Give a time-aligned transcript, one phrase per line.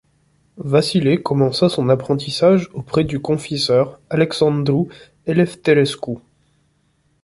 [0.57, 4.87] Vasile commença son apprentissage auprès du confiseur Alexandru
[5.27, 6.17] Elefterescu.